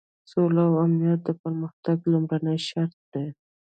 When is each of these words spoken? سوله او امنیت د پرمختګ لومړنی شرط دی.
سوله 0.31 0.61
او 0.67 0.73
امنیت 0.83 1.19
د 1.25 1.29
پرمختګ 1.41 1.97
لومړنی 2.11 2.57
شرط 2.67 2.97
دی. 3.13 3.27